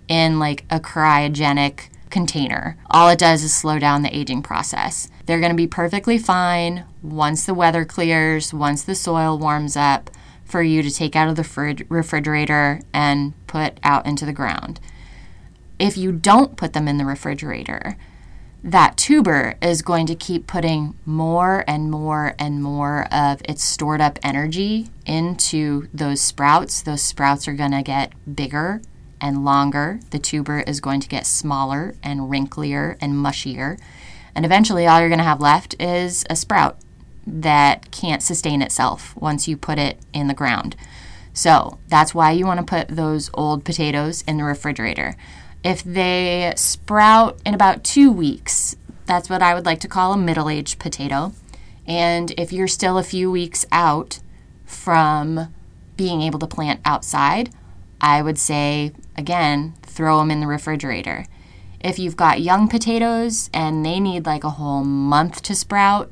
in 0.09 0.38
like 0.38 0.64
a 0.71 0.80
cryogenic 0.80 1.88
container. 2.11 2.76
All 2.90 3.09
it 3.09 3.18
does 3.18 3.42
is 3.42 3.52
slow 3.52 3.78
down 3.78 4.02
the 4.02 4.16
aging 4.16 4.42
process. 4.42 5.09
They're 5.26 5.40
going 5.40 5.50
to 5.50 5.56
be 5.56 5.66
perfectly 5.66 6.18
fine 6.18 6.85
once 7.02 7.44
the 7.44 7.54
weather 7.54 7.85
clears, 7.85 8.54
once 8.54 8.85
the 8.85 8.94
soil 8.94 9.38
warms 9.38 9.76
up, 9.76 10.11
for 10.44 10.62
you 10.62 10.82
to 10.82 10.90
take 10.90 11.16
out 11.16 11.28
of 11.28 11.37
the 11.37 11.44
frid- 11.44 11.87
refrigerator 11.88 12.80
and 12.92 13.32
put 13.47 13.80
out 13.82 14.06
into 14.06 14.26
the 14.26 14.32
ground. 14.32 14.78
If 15.78 15.97
you 15.97 16.12
don't 16.12 16.56
put 16.56 16.75
them 16.75 16.87
in 16.87 16.99
the 16.99 17.06
refrigerator, 17.06 17.97
that 18.62 18.97
tuber 18.97 19.54
is 19.61 19.82
going 19.82 20.06
to 20.06 20.14
keep 20.14 20.47
putting 20.47 20.94
more 21.04 21.64
and 21.66 21.90
more 21.90 22.35
and 22.38 22.62
more 22.62 23.09
of 23.12 23.42
its 23.44 23.64
stored 23.64 24.00
up 24.00 24.18
energy 24.23 24.88
into 25.04 25.88
those 25.92 26.21
sprouts. 26.21 26.82
Those 26.82 27.02
sprouts 27.02 27.49
are 27.49 27.54
going 27.54 27.73
to 27.73 27.82
get 27.82 28.12
bigger 28.37 28.80
and 29.23 29.45
longer. 29.45 30.00
The 30.11 30.19
tuber 30.19 30.61
is 30.61 30.81
going 30.81 31.00
to 31.00 31.09
get 31.09 31.25
smaller 31.25 31.95
and 32.02 32.29
wrinklier 32.29 32.99
and 33.00 33.14
mushier. 33.14 33.79
And 34.35 34.45
eventually, 34.45 34.87
all 34.87 35.00
you're 35.00 35.09
going 35.09 35.19
to 35.19 35.25
have 35.25 35.41
left 35.41 35.81
is 35.81 36.26
a 36.29 36.37
sprout 36.37 36.79
that 37.26 37.91
can't 37.93 38.23
sustain 38.23 38.61
itself 38.61 39.17
once 39.17 39.47
you 39.47 39.57
put 39.57 39.79
it 39.79 39.99
in 40.12 40.26
the 40.26 40.35
ground. 40.35 40.75
So 41.33 41.79
that's 41.88 42.14
why 42.14 42.33
you 42.33 42.45
want 42.45 42.59
to 42.59 42.67
put 42.67 42.88
those 42.88 43.31
old 43.33 43.64
potatoes 43.64 44.23
in 44.26 44.37
the 44.37 44.45
refrigerator. 44.45 45.14
If 45.62 45.85
they 45.85 46.52
sprout 46.57 47.41
in 47.47 47.55
about 47.55 47.85
two 47.85 48.11
weeks, 48.11 48.76
that's 49.07 49.31
what 49.31 49.43
I 49.43 49.55
would 49.55 49.64
like 49.64 49.81
to 49.81 49.88
call 49.88 50.12
a 50.12 50.19
middle 50.19 50.50
aged 50.50 50.79
potato. 50.79 51.33
And 51.87 52.33
if 52.37 52.52
you're 52.52 52.69
still 52.69 52.99
a 52.99 53.02
few 53.05 53.31
weeks 53.31 53.64
out 53.71 54.19
from 54.64 55.55
being 55.97 56.23
able 56.23 56.38
to 56.41 56.47
plant 56.47 56.81
outside, 56.85 57.50
I 58.02 58.21
would 58.21 58.37
say, 58.37 58.92
again, 59.16 59.75
throw 59.82 60.18
them 60.18 60.30
in 60.30 60.40
the 60.40 60.47
refrigerator. 60.49 61.26
If 61.80 61.99
you've 61.99 62.16
got 62.16 62.40
young 62.40 62.68
potatoes 62.68 63.49
and 63.54 63.87
they 63.87 64.00
need 64.00 64.26
like 64.26 64.44
a 64.44 64.50
whole 64.50 64.85
month 64.85 65.42
to 65.42 65.54
sprout, 65.54 66.11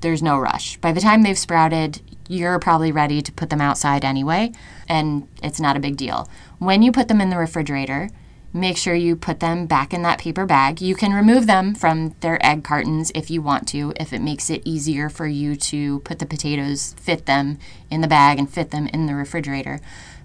there's 0.00 0.22
no 0.22 0.38
rush. 0.38 0.76
By 0.76 0.92
the 0.92 1.00
time 1.00 1.22
they've 1.22 1.38
sprouted, 1.38 2.00
you're 2.28 2.58
probably 2.58 2.92
ready 2.92 3.22
to 3.22 3.32
put 3.32 3.50
them 3.50 3.60
outside 3.60 4.04
anyway, 4.04 4.52
and 4.88 5.26
it's 5.42 5.60
not 5.60 5.76
a 5.76 5.80
big 5.80 5.96
deal. 5.96 6.28
When 6.58 6.82
you 6.82 6.92
put 6.92 7.08
them 7.08 7.20
in 7.20 7.30
the 7.30 7.38
refrigerator, 7.38 8.10
make 8.52 8.76
sure 8.76 8.94
you 8.94 9.16
put 9.16 9.40
them 9.40 9.66
back 9.66 9.92
in 9.92 10.02
that 10.02 10.18
paper 10.18 10.46
bag. 10.46 10.80
You 10.80 10.94
can 10.94 11.12
remove 11.12 11.46
them 11.46 11.74
from 11.74 12.14
their 12.20 12.44
egg 12.44 12.64
cartons 12.64 13.10
if 13.14 13.30
you 13.30 13.42
want 13.42 13.66
to, 13.68 13.92
if 13.96 14.12
it 14.12 14.20
makes 14.20 14.50
it 14.50 14.62
easier 14.64 15.08
for 15.08 15.26
you 15.26 15.56
to 15.56 16.00
put 16.00 16.18
the 16.18 16.26
potatoes, 16.26 16.94
fit 16.98 17.26
them 17.26 17.58
in 17.90 18.00
the 18.00 18.08
bag, 18.08 18.38
and 18.38 18.48
fit 18.48 18.70
them 18.70 18.86
in 18.88 19.06
the 19.06 19.14
refrigerator. 19.14 19.80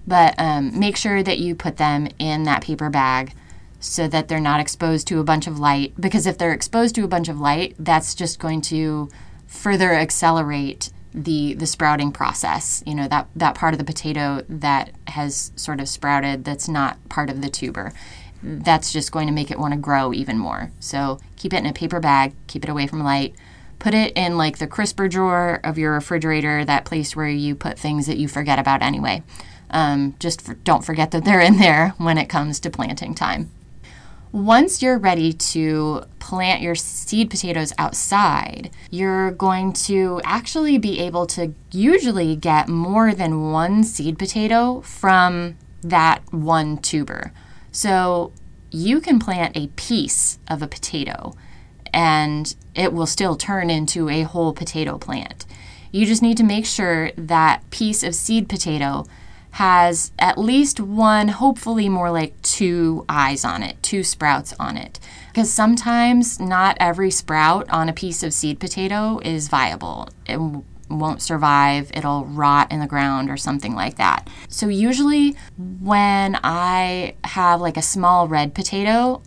But 0.05 0.36
um, 0.38 0.77
make 0.79 0.98
sure 0.98 1.24
that 1.24 1.39
you 1.39 1.55
put 1.55 1.77
them 1.77 2.07
in 2.19 2.43
that 2.43 2.63
paper 2.63 2.89
bag 2.89 3.33
so 3.79 4.07
that 4.07 4.27
they're 4.27 4.39
not 4.39 4.60
exposed 4.60 5.07
to 5.07 5.19
a 5.19 5.24
bunch 5.24 5.48
of 5.48 5.60
light. 5.60 5.93
Because 6.00 6.25
if 6.25 6.38
they're 6.38 6.53
exposed 6.53 6.95
to 6.95 7.03
a 7.03 7.07
bunch 7.07 7.29
of 7.29 7.39
light, 7.39 7.75
that's 7.79 8.15
just 8.15 8.39
going 8.39 8.62
to 8.62 9.10
further 9.48 9.93
accelerate 9.93 10.89
the 11.13 11.53
the 11.53 11.67
sprouting 11.67 12.12
process. 12.12 12.81
You 12.88 12.95
know 12.95 13.07
that 13.07 13.27
that 13.36 13.55
part 13.55 13.74
of 13.74 13.77
the 13.77 13.83
potato 13.83 14.43
that 14.50 14.91
has 15.07 15.51
sort 15.55 15.79
of 15.79 15.88
sprouted 15.88 16.43
that's 16.43 16.67
not 16.67 16.98
part 17.07 17.29
of 17.29 17.41
the 17.41 17.50
tuber. 17.50 17.93
that's 18.43 18.91
just 18.91 19.12
going 19.12 19.27
to 19.27 19.33
make 19.33 19.50
it 19.51 19.57
want 19.60 19.74
to 19.74 19.79
grow 19.79 20.13
even 20.13 20.38
more. 20.38 20.72
So 20.79 21.19
keep 21.38 21.53
it 21.53 21.60
in 21.60 21.65
a 21.65 21.74
paper 21.74 22.00
bag, 22.00 22.33
keep 22.48 22.63
it 22.63 22.69
away 22.69 22.88
from 22.88 23.03
light. 23.03 23.36
Put 23.79 23.93
it 23.93 24.13
in 24.15 24.38
like 24.38 24.57
the 24.57 24.67
crisper 24.67 25.07
drawer 25.07 25.60
of 25.63 25.77
your 25.77 25.93
refrigerator, 25.93 26.63
that 26.65 26.86
place 26.86 27.15
where 27.15 27.27
you 27.27 27.55
put 27.55 27.77
things 27.77 28.05
that 28.07 28.17
you 28.17 28.27
forget 28.27 28.60
about 28.60 28.81
anyway. 28.81 29.24
Um, 29.73 30.15
just 30.19 30.39
for, 30.39 30.53
don't 30.53 30.85
forget 30.85 31.09
that 31.11 31.25
they're 31.25 31.41
in 31.41 31.57
there 31.57 31.95
when 31.97 32.17
it 32.19 32.29
comes 32.29 32.59
to 32.61 32.69
planting 32.69 33.15
time. 33.15 33.49
Once 34.31 34.81
you're 34.81 34.97
ready 34.97 35.33
to 35.33 36.03
plant 36.19 36.61
your 36.61 36.75
seed 36.75 37.29
potatoes 37.29 37.73
outside, 37.77 38.69
you're 38.91 39.31
going 39.31 39.73
to 39.73 40.21
actually 40.23 40.77
be 40.77 40.99
able 40.99 41.25
to 41.25 41.53
usually 41.71 42.35
get 42.35 42.67
more 42.69 43.13
than 43.13 43.51
one 43.51 43.83
seed 43.83 44.17
potato 44.17 44.81
from 44.81 45.57
that 45.81 46.21
one 46.31 46.77
tuber. 46.77 47.33
So 47.71 48.31
you 48.69 49.01
can 49.01 49.19
plant 49.19 49.57
a 49.57 49.67
piece 49.69 50.37
of 50.47 50.61
a 50.61 50.67
potato 50.67 51.35
and 51.91 52.55
it 52.75 52.93
will 52.93 53.05
still 53.05 53.35
turn 53.35 53.69
into 53.69 54.09
a 54.09 54.21
whole 54.21 54.53
potato 54.53 54.97
plant. 54.97 55.45
You 55.91 56.05
just 56.07 56.23
need 56.23 56.37
to 56.37 56.43
make 56.43 56.65
sure 56.65 57.11
that 57.15 57.69
piece 57.69 58.01
of 58.03 58.15
seed 58.15 58.49
potato 58.49 59.05
has 59.53 60.12
at 60.17 60.36
least 60.36 60.79
one, 60.79 61.27
hopefully 61.27 61.88
more 61.88 62.10
like 62.10 62.41
two 62.41 63.05
eyes 63.07 63.45
on 63.45 63.62
it, 63.62 63.81
two 63.83 64.03
sprouts 64.03 64.51
on 64.60 64.77
it. 64.77 65.00
Because 65.27 65.53
sometimes 65.53 66.39
not 66.39 66.75
every 66.79 67.12
sprout 67.12 67.69
on 67.69 67.88
a 67.88 67.93
piece 67.93 68.24
of 68.24 68.33
seed 68.33 68.60
potato 68.60 69.19
is 69.24 69.50
viable. 69.50 70.10
It 70.25 70.39
won't 70.89 71.22
survive, 71.22 71.91
it'll 71.93 72.25
rot 72.25 72.72
in 72.72 72.79
the 72.79 72.88
ground 72.88 73.29
or 73.29 73.38
something 73.38 73.75
like 73.75 73.98
that. 73.98 74.27
So, 74.48 74.69
usually, 74.69 75.36
when 75.57 76.39
I 76.43 77.15
have 77.24 77.62
like 77.62 77.77
a 77.77 77.83
small 77.83 78.27
red 78.27 78.55
potato, 78.55 79.22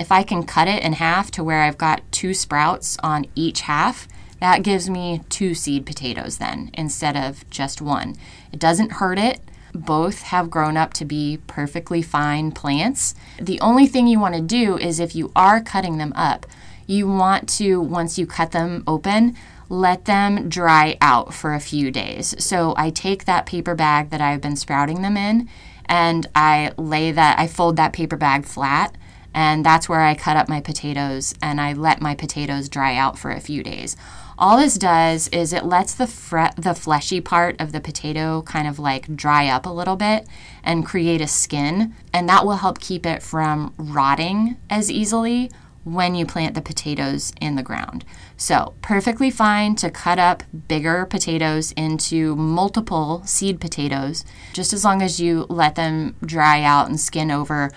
if 0.00 0.10
I 0.10 0.24
can 0.24 0.42
cut 0.42 0.66
it 0.66 0.82
in 0.82 0.94
half 0.94 1.30
to 1.32 1.44
where 1.44 1.62
I've 1.62 1.78
got 1.78 2.02
two 2.10 2.34
sprouts 2.34 2.96
on 3.04 3.26
each 3.36 3.62
half, 3.62 4.08
that 4.44 4.62
gives 4.62 4.90
me 4.90 5.22
two 5.30 5.54
seed 5.54 5.86
potatoes 5.86 6.36
then 6.36 6.70
instead 6.74 7.16
of 7.16 7.48
just 7.48 7.80
one. 7.80 8.14
It 8.52 8.58
doesn't 8.58 8.92
hurt 8.92 9.18
it. 9.18 9.40
Both 9.74 10.20
have 10.24 10.50
grown 10.50 10.76
up 10.76 10.92
to 10.94 11.06
be 11.06 11.38
perfectly 11.46 12.02
fine 12.02 12.52
plants. 12.52 13.14
The 13.40 13.58
only 13.62 13.86
thing 13.86 14.06
you 14.06 14.20
want 14.20 14.34
to 14.34 14.42
do 14.42 14.76
is 14.76 15.00
if 15.00 15.16
you 15.16 15.32
are 15.34 15.62
cutting 15.62 15.96
them 15.96 16.12
up, 16.14 16.44
you 16.86 17.08
want 17.08 17.48
to, 17.56 17.80
once 17.80 18.18
you 18.18 18.26
cut 18.26 18.52
them 18.52 18.84
open, 18.86 19.34
let 19.70 20.04
them 20.04 20.50
dry 20.50 20.98
out 21.00 21.32
for 21.32 21.54
a 21.54 21.58
few 21.58 21.90
days. 21.90 22.34
So 22.38 22.74
I 22.76 22.90
take 22.90 23.24
that 23.24 23.46
paper 23.46 23.74
bag 23.74 24.10
that 24.10 24.20
I've 24.20 24.42
been 24.42 24.56
sprouting 24.56 25.00
them 25.00 25.16
in 25.16 25.48
and 25.86 26.26
I 26.34 26.72
lay 26.76 27.12
that, 27.12 27.38
I 27.38 27.46
fold 27.46 27.76
that 27.76 27.94
paper 27.94 28.18
bag 28.18 28.44
flat 28.44 28.94
and 29.34 29.64
that's 29.64 29.88
where 29.88 30.00
I 30.00 30.14
cut 30.14 30.36
up 30.36 30.48
my 30.48 30.60
potatoes 30.60 31.34
and 31.42 31.60
I 31.60 31.72
let 31.72 32.00
my 32.00 32.14
potatoes 32.14 32.68
dry 32.68 32.96
out 32.96 33.18
for 33.18 33.30
a 33.30 33.40
few 33.40 33.62
days. 33.62 33.96
All 34.38 34.56
this 34.56 34.74
does 34.78 35.28
is 35.28 35.52
it 35.52 35.64
lets 35.64 35.94
the 35.94 36.06
fre- 36.06 36.54
the 36.56 36.74
fleshy 36.74 37.20
part 37.20 37.60
of 37.60 37.72
the 37.72 37.80
potato 37.80 38.42
kind 38.42 38.66
of 38.66 38.78
like 38.78 39.14
dry 39.14 39.48
up 39.48 39.66
a 39.66 39.70
little 39.70 39.96
bit 39.96 40.26
and 40.62 40.86
create 40.86 41.20
a 41.20 41.28
skin, 41.28 41.94
and 42.12 42.28
that 42.28 42.44
will 42.44 42.56
help 42.56 42.80
keep 42.80 43.06
it 43.06 43.22
from 43.22 43.74
rotting 43.76 44.56
as 44.70 44.90
easily 44.90 45.50
when 45.84 46.14
you 46.14 46.24
plant 46.24 46.54
the 46.54 46.62
potatoes 46.62 47.32
in 47.40 47.56
the 47.56 47.62
ground. 47.62 48.04
So, 48.36 48.74
perfectly 48.80 49.30
fine 49.30 49.76
to 49.76 49.90
cut 49.90 50.18
up 50.18 50.42
bigger 50.66 51.06
potatoes 51.06 51.72
into 51.72 52.34
multiple 52.34 53.22
seed 53.26 53.60
potatoes, 53.60 54.24
just 54.52 54.72
as 54.72 54.84
long 54.84 55.02
as 55.02 55.20
you 55.20 55.46
let 55.48 55.74
them 55.76 56.16
dry 56.24 56.62
out 56.62 56.88
and 56.88 56.98
skin 56.98 57.30
over 57.30 57.70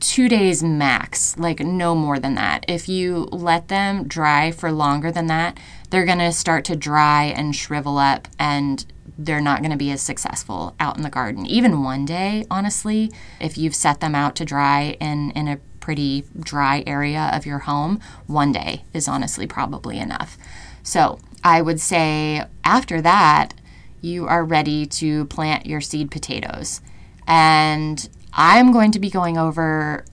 two 0.00 0.28
days 0.28 0.62
max, 0.62 1.36
like 1.38 1.60
no 1.60 1.94
more 1.94 2.18
than 2.18 2.34
that. 2.34 2.64
If 2.68 2.88
you 2.88 3.28
let 3.30 3.68
them 3.68 4.08
dry 4.08 4.50
for 4.50 4.72
longer 4.72 5.12
than 5.12 5.26
that, 5.26 5.58
they're 5.90 6.06
going 6.06 6.18
to 6.18 6.32
start 6.32 6.64
to 6.66 6.76
dry 6.76 7.24
and 7.24 7.54
shrivel 7.54 7.98
up 7.98 8.26
and 8.38 8.84
they're 9.18 9.40
not 9.40 9.60
going 9.60 9.70
to 9.70 9.76
be 9.76 9.90
as 9.90 10.00
successful 10.00 10.74
out 10.80 10.96
in 10.96 11.02
the 11.02 11.10
garden. 11.10 11.44
Even 11.44 11.82
one 11.82 12.06
day, 12.06 12.46
honestly, 12.50 13.12
if 13.38 13.58
you've 13.58 13.74
set 13.74 14.00
them 14.00 14.14
out 14.14 14.34
to 14.36 14.44
dry 14.44 14.96
in, 15.00 15.30
in 15.32 15.46
a 15.46 15.58
pretty 15.80 16.24
dry 16.38 16.82
area 16.86 17.30
of 17.32 17.44
your 17.44 17.60
home, 17.60 18.00
one 18.26 18.52
day 18.52 18.84
is 18.94 19.08
honestly 19.08 19.46
probably 19.46 19.98
enough. 19.98 20.38
So 20.82 21.18
I 21.44 21.60
would 21.60 21.80
say 21.80 22.44
after 22.64 23.00
that, 23.02 23.54
you 24.00 24.26
are 24.26 24.44
ready 24.44 24.86
to 24.86 25.26
plant 25.26 25.66
your 25.66 25.80
seed 25.80 26.10
potatoes. 26.10 26.80
And 27.26 28.08
I'm 28.32 28.72
going 28.72 28.92
to 28.92 29.00
be 29.00 29.10
going 29.10 29.36
over 29.36 30.04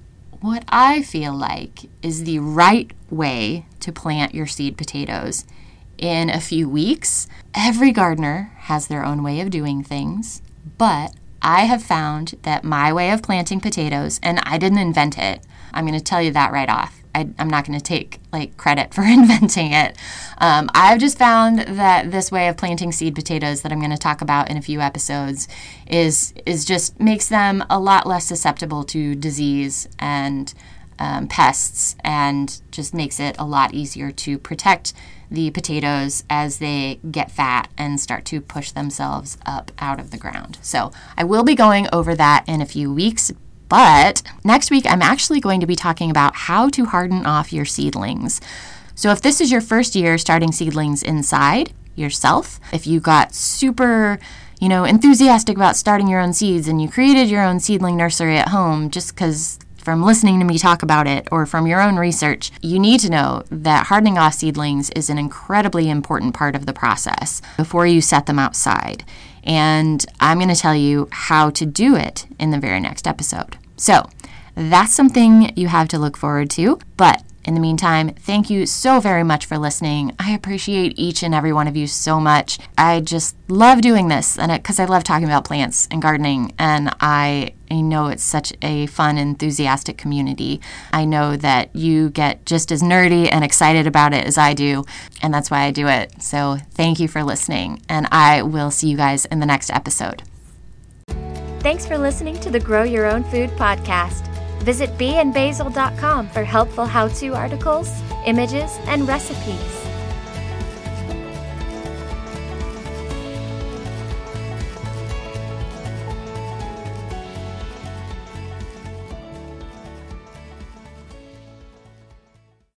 what 0.41 0.63
I 0.67 1.01
feel 1.01 1.33
like 1.33 1.89
is 2.01 2.23
the 2.23 2.39
right 2.39 2.91
way 3.09 3.65
to 3.79 3.91
plant 3.91 4.35
your 4.35 4.47
seed 4.47 4.77
potatoes 4.77 5.45
in 5.97 6.29
a 6.29 6.39
few 6.39 6.69
weeks. 6.69 7.27
Every 7.55 7.91
gardener 7.91 8.51
has 8.61 8.87
their 8.87 9.03
own 9.03 9.23
way 9.23 9.39
of 9.39 9.49
doing 9.49 9.83
things, 9.83 10.41
but 10.77 11.15
I 11.41 11.61
have 11.61 11.83
found 11.83 12.35
that 12.43 12.63
my 12.63 12.91
way 12.91 13.11
of 13.11 13.23
planting 13.23 13.59
potatoes, 13.59 14.19
and 14.23 14.39
I 14.43 14.57
didn't 14.57 14.79
invent 14.79 15.17
it, 15.17 15.41
I'm 15.73 15.85
going 15.85 15.97
to 15.97 16.03
tell 16.03 16.21
you 16.21 16.31
that 16.31 16.51
right 16.51 16.69
off. 16.69 17.03
I, 17.17 17.27
am 17.39 17.49
not 17.49 17.65
going 17.65 17.77
to 17.77 17.83
take 17.83 18.19
like 18.31 18.57
credit 18.57 18.93
for 18.93 19.03
inventing 19.03 19.71
it. 19.73 19.97
Um, 20.37 20.69
I've 20.73 20.99
just 20.99 21.17
found 21.17 21.59
that 21.59 22.11
this 22.11 22.31
way 22.31 22.47
of 22.47 22.57
planting 22.57 22.91
seed 22.91 23.15
potatoes 23.15 23.61
that 23.61 23.71
I'm 23.71 23.79
going 23.79 23.91
to 23.91 23.97
talk 23.97 24.21
about 24.21 24.49
in 24.49 24.57
a 24.57 24.61
few 24.61 24.79
episodes 24.79 25.47
is 25.87 26.33
is 26.45 26.65
just 26.65 26.99
makes 26.99 27.27
them 27.27 27.63
a 27.69 27.79
lot 27.79 28.05
less 28.05 28.25
susceptible 28.25 28.83
to 28.85 29.15
disease 29.15 29.87
and 29.99 30.53
um, 30.99 31.27
pests, 31.27 31.95
and 32.03 32.59
just 32.71 32.93
makes 32.93 33.19
it 33.19 33.35
a 33.37 33.45
lot 33.45 33.73
easier 33.73 34.11
to 34.11 34.37
protect 34.37 34.93
the 35.29 35.51
potatoes 35.51 36.23
as 36.29 36.59
they 36.59 36.99
get 37.11 37.29
fat 37.29 37.69
and 37.77 37.99
start 37.99 38.25
to 38.25 38.41
push 38.41 38.71
themselves 38.71 39.37
up 39.45 39.71
out 39.79 39.99
of 39.99 40.11
the 40.11 40.17
ground. 40.17 40.57
So 40.61 40.91
I 41.17 41.23
will 41.23 41.43
be 41.43 41.53
going 41.53 41.87
over 41.91 42.15
that 42.15 42.45
in 42.47 42.61
a 42.61 42.65
few 42.65 42.91
weeks, 42.91 43.31
but 43.69 44.21
next 44.43 44.71
week, 44.71 44.85
I'm 44.87 45.01
actually 45.01 45.39
going 45.39 45.59
to 45.59 45.67
be 45.67 45.75
talking 45.75 46.09
about 46.09 46.35
how 46.35 46.69
to 46.69 46.85
harden 46.85 47.25
off 47.25 47.53
your 47.53 47.65
seedlings. 47.65 48.41
So, 48.95 49.11
if 49.11 49.21
this 49.21 49.41
is 49.41 49.51
your 49.51 49.61
first 49.61 49.95
year 49.95 50.17
starting 50.17 50.51
seedlings 50.51 51.03
inside 51.03 51.73
yourself, 51.95 52.59
if 52.71 52.87
you 52.87 52.99
got 52.99 53.33
super 53.33 54.19
you 54.59 54.69
know, 54.69 54.85
enthusiastic 54.85 55.55
about 55.55 55.75
starting 55.75 56.07
your 56.07 56.19
own 56.19 56.33
seeds 56.33 56.67
and 56.67 56.81
you 56.81 56.89
created 56.89 57.29
your 57.29 57.43
own 57.43 57.59
seedling 57.59 57.95
nursery 57.95 58.37
at 58.37 58.49
home 58.49 58.89
just 58.89 59.13
because 59.13 59.59
from 59.77 60.03
listening 60.03 60.39
to 60.39 60.45
me 60.45 60.57
talk 60.57 60.83
about 60.83 61.07
it 61.07 61.27
or 61.31 61.45
from 61.45 61.67
your 61.67 61.81
own 61.81 61.95
research, 61.95 62.51
you 62.61 62.79
need 62.79 62.99
to 62.99 63.09
know 63.09 63.43
that 63.49 63.87
hardening 63.87 64.17
off 64.17 64.33
seedlings 64.33 64.89
is 64.91 65.09
an 65.09 65.17
incredibly 65.17 65.89
important 65.89 66.33
part 66.33 66.55
of 66.55 66.65
the 66.65 66.73
process 66.73 67.41
before 67.55 67.87
you 67.87 68.01
set 68.01 68.25
them 68.25 68.39
outside. 68.39 69.05
And 69.47 70.05
I'm 70.19 70.37
going 70.37 70.53
to 70.53 70.55
tell 70.55 70.75
you 70.75 71.07
how 71.11 71.49
to 71.51 71.65
do 71.65 71.95
it 71.95 72.27
in 72.37 72.51
the 72.51 72.59
very 72.59 72.79
next 72.79 73.07
episode. 73.07 73.57
So 73.77 74.09
that's 74.53 74.93
something 74.93 75.53
you 75.55 75.69
have 75.69 75.87
to 75.89 75.97
look 75.99 76.17
forward 76.17 76.49
to. 76.51 76.79
But 76.97 77.23
in 77.47 77.53
the 77.53 77.61
meantime, 77.61 78.09
thank 78.09 78.49
you 78.49 78.65
so 78.65 78.99
very 78.99 79.23
much 79.23 79.45
for 79.45 79.57
listening. 79.57 80.13
I 80.19 80.31
appreciate 80.31 80.99
each 80.99 81.23
and 81.23 81.33
every 81.33 81.53
one 81.53 81.65
of 81.65 81.77
you 81.77 81.87
so 81.87 82.19
much. 82.19 82.59
I 82.77 82.99
just 82.99 83.37
love 83.47 83.79
doing 83.79 84.09
this 84.09 84.37
and 84.37 84.51
because 84.51 84.79
I 84.79 84.85
love 84.85 85.05
talking 85.05 85.27
about 85.27 85.45
plants 85.45 85.87
and 85.89 86.01
gardening 86.01 86.53
and 86.59 86.93
I 86.99 87.53
I 87.71 87.81
know 87.81 88.07
it's 88.07 88.23
such 88.23 88.53
a 88.61 88.87
fun, 88.87 89.17
enthusiastic 89.17 89.97
community. 89.97 90.59
I 90.91 91.05
know 91.05 91.37
that 91.37 91.73
you 91.75 92.09
get 92.09 92.45
just 92.45 92.71
as 92.71 92.81
nerdy 92.81 93.29
and 93.31 93.43
excited 93.43 93.87
about 93.87 94.13
it 94.13 94.25
as 94.25 94.37
I 94.37 94.53
do, 94.53 94.85
and 95.21 95.33
that's 95.33 95.51
why 95.51 95.63
I 95.63 95.71
do 95.71 95.87
it. 95.87 96.21
So, 96.21 96.59
thank 96.71 96.97
you 97.01 97.09
for 97.09 97.25
listening, 97.25 97.81
and 97.89 98.07
I 98.09 98.41
will 98.41 98.71
see 98.71 98.87
you 98.87 98.95
guys 98.95 99.25
in 99.25 99.41
the 99.41 99.45
next 99.45 99.69
episode. 99.69 100.23
Thanks 101.59 101.85
for 101.85 101.97
listening 101.97 102.39
to 102.39 102.49
the 102.49 102.59
Grow 102.61 102.83
Your 102.83 103.05
Own 103.05 103.25
Food 103.25 103.49
podcast. 103.51 104.36
Visit 104.67 104.89
beeandbasil.com 104.97 106.27
for 106.27 106.43
helpful 106.43 106.85
how 106.85 107.07
to 107.07 107.33
articles, 107.33 107.89
images, 108.25 108.77
and 108.87 109.07
recipes. 109.07 109.86